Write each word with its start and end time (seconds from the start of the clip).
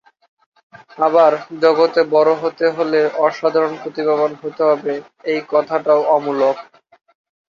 আবার, 0.97 1.31
জগতে 1.61 2.01
বড় 2.15 2.31
হতে 2.41 2.65
হলে 2.69 2.99
অসাধারণ 3.25 3.73
প্রতিভাবান 3.81 4.31
হতে 4.41 4.61
হবে 4.69 4.93
এই 5.25 5.39
কথাটাও 5.49 6.01
অমূলক। 6.15 6.55